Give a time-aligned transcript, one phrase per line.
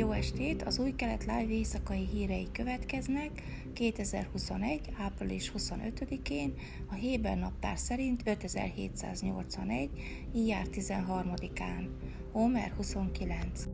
[0.00, 0.62] Jó estét!
[0.62, 3.30] Az új kelet live éjszakai hírei következnek
[3.72, 4.80] 2021.
[4.98, 6.54] április 25-én,
[6.90, 9.90] a Héber naptár szerint 5781.
[10.32, 11.88] ijár 13-án,
[12.32, 13.64] Omer 29.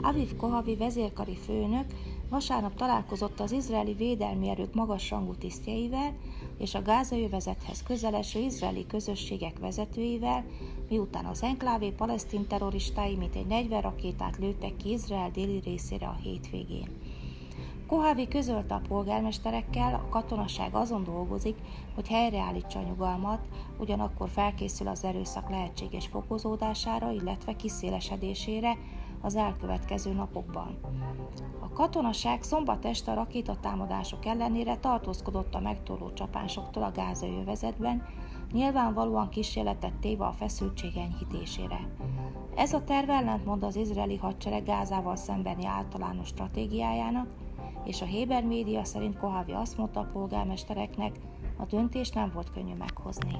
[0.00, 1.86] Aviv Kohavi vezérkari főnök
[2.32, 6.16] vasárnap találkozott az izraeli védelmi erők magasrangú tisztjeivel
[6.62, 10.44] és a gázai övezethez közeleső izraeli közösségek vezetőivel,
[10.88, 16.88] miután az enklávé palesztin terroristái mintegy 40 rakétát lőttek ki Izrael déli részére a hétvégén.
[17.86, 21.56] Kohávi közölte a polgármesterekkel, a katonaság azon dolgozik,
[21.94, 23.48] hogy helyreállítsa a nyugalmat,
[23.78, 28.76] ugyanakkor felkészül az erőszak lehetséges fokozódására, illetve kiszélesedésére,
[29.22, 30.78] az elkövetkező napokban.
[31.60, 38.02] A katonaság szombat este a rakétatámadások ellenére tartózkodott a megtorló csapásoktól a gázai övezetben,
[38.52, 41.88] nyilvánvalóan kísérletet téve a feszültség enyhítésére.
[42.54, 47.28] Ez a terv ellentmond az izraeli hadsereg Gázával szembeni általános stratégiájának,
[47.84, 51.16] és a Héber média szerint Kohavi azt mondta a polgármestereknek,
[51.58, 53.38] a döntést nem volt könnyű meghozni.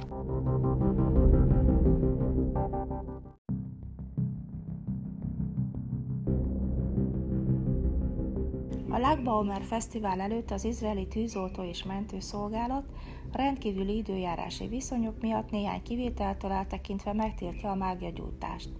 [8.92, 12.84] A Lagba Omer Fesztivál előtt az izraeli tűzoltó és mentőszolgálat
[13.32, 18.70] rendkívüli időjárási viszonyok miatt néhány kivételtől eltekintve megtiltja a mágiagyújtást.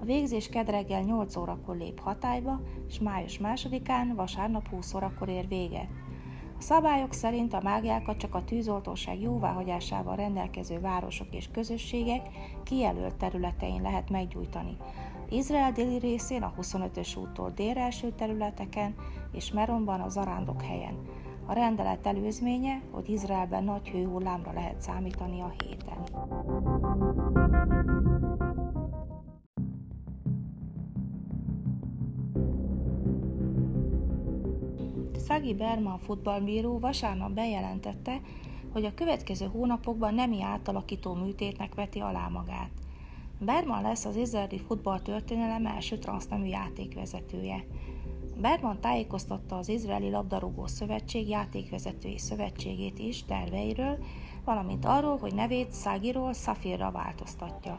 [0.00, 5.88] A végzés kedreggel 8 órakor lép hatályba, és május másodikán vasárnap 20 órakor ér véget.
[6.58, 12.28] A szabályok szerint a mágiákat csak a tűzoltóság jóváhagyásával rendelkező városok és közösségek
[12.64, 14.76] kijelölt területein lehet meggyújtani.
[15.30, 18.94] Izrael déli részén a 25-ös úttól délre eső területeken
[19.32, 20.98] és Meronban a zarándok helyen.
[21.46, 25.98] A rendelet előzménye, hogy Izraelben nagy hőhullámra lehet számítani a héten.
[35.16, 38.20] Szagi Berman futballbíró vasárnap bejelentette,
[38.72, 42.83] hogy a következő hónapokban nemi átalakító műtétnek veti alá magát.
[43.38, 47.64] Berman lesz az izraeli futball történelem első transznemű játékvezetője.
[48.40, 53.98] Berman tájékoztatta az Izraeli Labdarúgó Szövetség játékvezetői szövetségét is terveiről,
[54.44, 57.78] valamint arról, hogy nevét Szagiról Szafirra változtatja.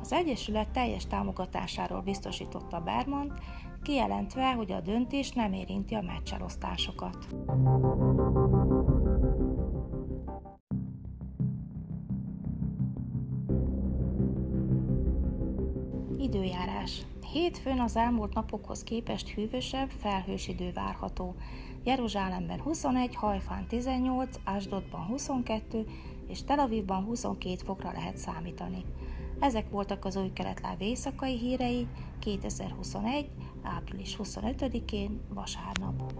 [0.00, 3.32] Az Egyesület teljes támogatásáról biztosította Berman,
[3.82, 7.26] kijelentve, hogy a döntés nem érinti a meccselosztásokat.
[16.28, 17.02] Időjárás.
[17.32, 21.34] Hétfőn az elmúlt napokhoz képest hűvösebb, felhős idő várható.
[21.84, 25.86] Jeruzsálemben 21, Hajfán 18, Ásdodban 22
[26.26, 28.84] és Tel Avivban 22 fokra lehet számítani.
[29.40, 31.86] Ezek voltak az új keletláv éjszakai hírei
[32.18, 33.30] 2021.
[33.62, 36.12] április 25-én vasárnap.